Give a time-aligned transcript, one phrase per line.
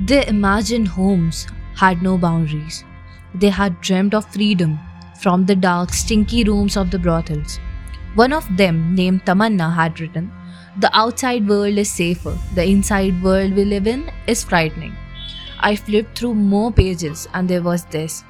[0.00, 2.84] Their imagined homes had no boundaries.
[3.34, 4.78] They had dreamt of freedom
[5.20, 7.58] from the dark, stinky rooms of the brothels.
[8.14, 10.32] One of them, named Tamanna, had written,
[10.78, 14.96] The outside world is safer, the inside world we live in is frightening.
[15.60, 18.24] I flipped through more pages and there was this.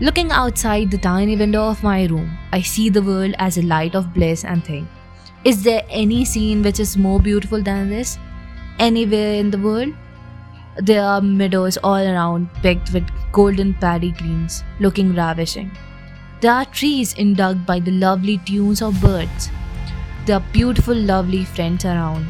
[0.00, 3.94] Looking outside the tiny window of my room, I see the world as a light
[3.94, 4.88] of bliss and think,
[5.44, 8.18] Is there any scene which is more beautiful than this?
[8.78, 9.94] Anywhere in the world?
[10.76, 15.70] There are meadows all around, picked with golden paddy greens, looking ravishing.
[16.40, 19.50] There are trees induct by the lovely tunes of birds.
[20.24, 22.26] There are beautiful, lovely friends around.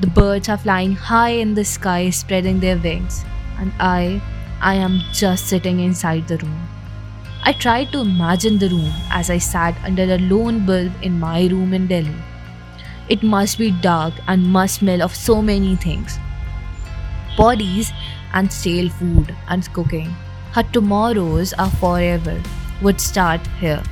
[0.00, 3.24] The birds are flying high in the sky, spreading their wings,
[3.58, 4.22] and I,
[4.60, 6.68] I am just sitting inside the room.
[7.42, 11.46] I tried to imagine the room as I sat under a lone bulb in my
[11.46, 12.14] room in Delhi.
[13.08, 16.20] It must be dark and must smell of so many things
[17.36, 17.92] bodies
[18.34, 20.14] and stale food and cooking.
[20.52, 22.40] Her tomorrows are forever
[22.82, 23.82] would start here.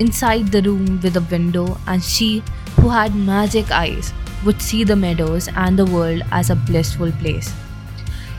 [0.00, 2.42] Inside the room with a window, and she,
[2.80, 4.12] who had magic eyes,
[4.44, 7.52] would see the meadows and the world as a blissful place.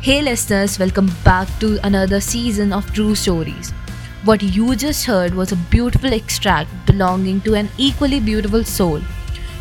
[0.01, 3.71] Hey, listeners, welcome back to another season of True Stories.
[4.23, 8.99] What you just heard was a beautiful extract belonging to an equally beautiful soul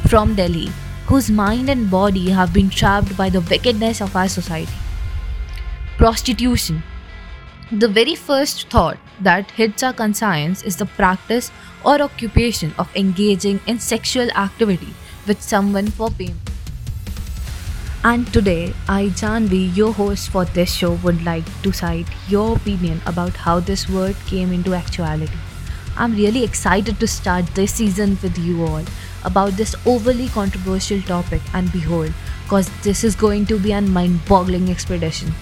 [0.08, 0.70] from Delhi,
[1.06, 4.72] whose mind and body have been trapped by the wickedness of our society.
[5.98, 6.82] Prostitution
[7.72, 11.50] the very first thought that hits our conscience is the practice
[11.84, 14.94] or occupation of engaging in sexual activity
[15.26, 16.50] with someone for payment.
[18.04, 23.00] And today, I, Janhavi, your host for this show, would like to cite your opinion
[23.06, 25.38] about how this word came into actuality.
[25.96, 28.84] I'm really excited to start this season with you all
[29.24, 32.12] about this overly controversial topic, and behold,
[32.44, 35.32] because this is going to be a mind boggling expedition.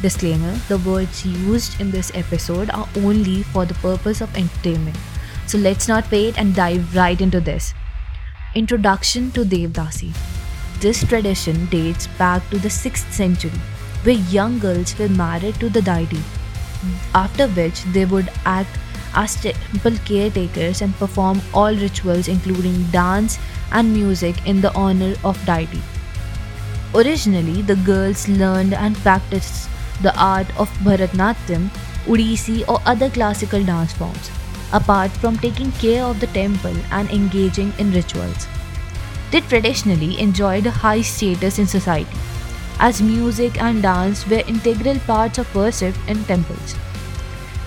[0.00, 4.96] Disclaimer The words used in this episode are only for the purpose of entertainment.
[5.46, 7.74] So let's not wait and dive right into this.
[8.54, 10.12] Introduction to Devdasi.
[10.80, 13.60] This tradition dates back to the 6th century,
[14.02, 16.22] where young girls were married to the deity,
[17.14, 18.76] after which they would act
[19.14, 23.38] as temple caretakers and perform all rituals including dance
[23.72, 25.82] and music in the honor of deity.
[26.94, 29.68] Originally, the girls learned and practiced
[30.02, 31.70] the art of Bharatanatyam,
[32.06, 34.30] Odissi, or other classical dance forms,
[34.72, 38.46] apart from taking care of the temple and engaging in rituals.
[39.30, 42.18] They traditionally enjoyed a high status in society,
[42.78, 46.74] as music and dance were integral parts of worship in temples.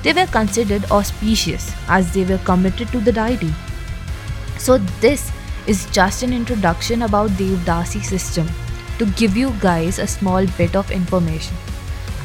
[0.05, 3.53] They were considered auspicious as they were committed to the deity.
[4.59, 5.31] So, this
[5.65, 8.47] is just an introduction about Devdasi system
[8.99, 11.57] to give you guys a small bit of information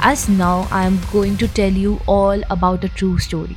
[0.00, 3.56] as now I am going to tell you all about a true story.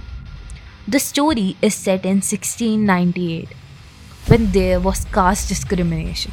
[0.88, 3.50] The story is set in 1698
[4.28, 6.32] when there was caste discrimination.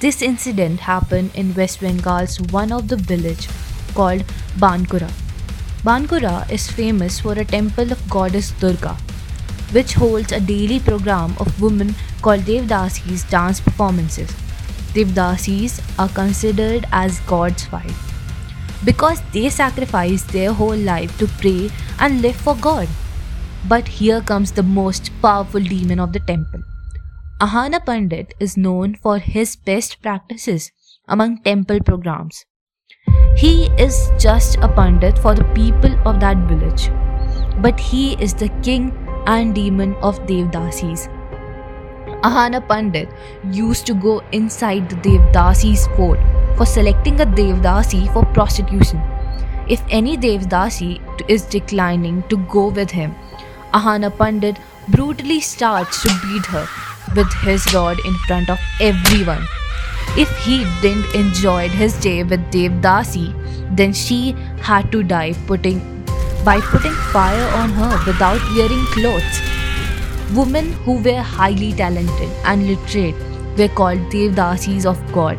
[0.00, 3.48] This incident happened in West Bengal's one of the village
[3.94, 4.24] called
[4.58, 5.12] Bankura.
[5.86, 8.94] Bankura is famous for a temple of goddess Durga,
[9.70, 14.28] which holds a daily program of women called Devdasis dance performances.
[14.94, 18.02] Devdasis are considered as God's wife
[18.84, 21.70] because they sacrifice their whole life to pray
[22.00, 22.88] and live for God.
[23.68, 26.62] But here comes the most powerful demon of the temple.
[27.40, 30.72] Ahana Pandit is known for his best practices
[31.06, 32.44] among temple programs.
[33.36, 36.90] He is just a Pandit for the people of that village,
[37.60, 38.86] but he is the king
[39.26, 41.02] and demon of Devdasis.
[42.22, 43.10] Ahana Pandit
[43.52, 46.18] used to go inside the Devdasis fort
[46.56, 49.02] for selecting a Devdasi for prostitution.
[49.68, 53.14] If any Devdasi is declining to go with him,
[53.74, 54.56] Ahana Pandit
[54.88, 56.66] brutally starts to beat her
[57.14, 59.46] with his rod in front of everyone.
[60.16, 63.26] If he didn't enjoy his day with Devdasi,
[63.76, 65.80] then she had to die putting
[66.44, 69.42] by putting fire on her without wearing clothes.
[70.34, 73.14] Women who were highly talented and literate
[73.58, 75.38] were called Devdasis of God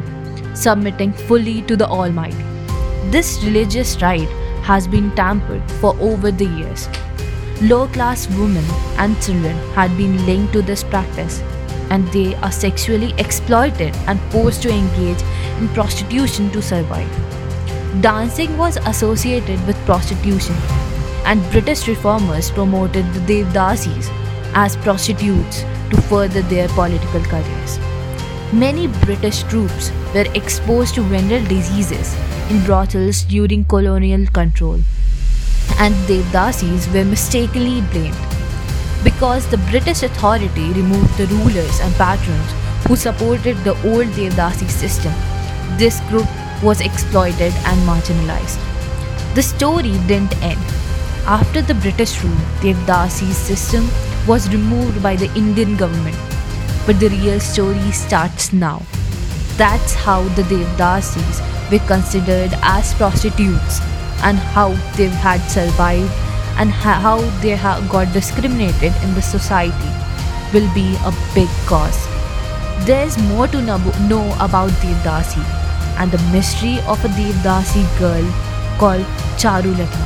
[0.57, 2.43] submitting fully to the Almighty.
[3.11, 4.29] This religious rite
[4.63, 6.87] has been tampered for over the years.
[7.61, 8.65] Low class women
[8.97, 11.41] and children had been linked to this practice,
[11.89, 15.21] and they are sexually exploited and forced to engage
[15.59, 17.09] in prostitution to survive.
[18.01, 20.55] Dancing was associated with prostitution,
[21.25, 24.09] and British reformers promoted the Devdasis
[24.53, 27.79] as prostitutes to further their political careers.
[28.53, 32.15] Many British troops were exposed to venereal diseases
[32.49, 34.79] in brothels during colonial control,
[35.79, 38.26] and Devdasis were mistakenly blamed.
[39.03, 42.51] Because the British authority removed the rulers and patrons
[42.87, 45.13] who supported the old Devdasi system,
[45.77, 46.27] this group
[46.63, 48.59] was exploited and marginalized.
[49.35, 50.59] The story didn't end.
[51.25, 53.87] After the British rule, Devdasi system
[54.27, 56.17] was removed by the Indian government.
[56.85, 58.81] But the real story starts now.
[59.57, 63.79] That's how the Devdasis were considered as prostitutes
[64.23, 66.11] and how they had survived
[66.57, 67.55] and how they
[67.89, 69.91] got discriminated in the society
[70.53, 72.07] will be a big cause.
[72.85, 75.43] There's more to know about Devdasi
[75.99, 78.25] and the mystery of a Devdasi girl
[78.79, 79.05] called
[79.37, 80.03] Charulata,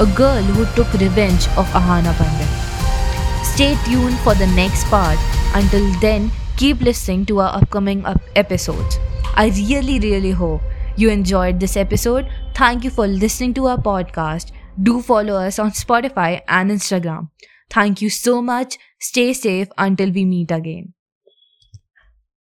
[0.00, 3.44] a girl who took revenge of Ahana Pandit.
[3.44, 5.18] Stay tuned for the next part.
[5.54, 8.04] Until then, keep listening to our upcoming
[8.36, 8.98] episodes.
[9.34, 10.60] I really, really hope
[10.96, 12.28] you enjoyed this episode.
[12.54, 14.52] Thank you for listening to our podcast.
[14.80, 17.30] Do follow us on Spotify and Instagram.
[17.70, 18.78] Thank you so much.
[18.98, 20.94] Stay safe until we meet again.